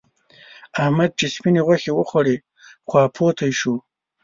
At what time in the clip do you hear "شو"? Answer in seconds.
3.59-3.73